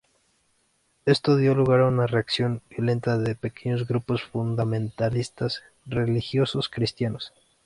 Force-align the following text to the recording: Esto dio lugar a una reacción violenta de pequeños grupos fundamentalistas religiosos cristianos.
Esto 1.05 1.35
dio 1.37 1.53
lugar 1.53 1.81
a 1.81 1.87
una 1.87 2.07
reacción 2.07 2.63
violenta 2.71 3.19
de 3.19 3.35
pequeños 3.35 3.87
grupos 3.87 4.23
fundamentalistas 4.23 5.61
religiosos 5.85 6.69
cristianos. 6.69 7.33